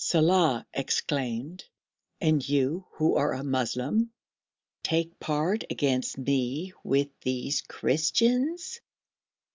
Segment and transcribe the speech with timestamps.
[0.03, 1.63] Saleh exclaimed,
[2.19, 4.11] 'And you, who are a Moslem,
[4.81, 8.81] take part against me with these Christians!'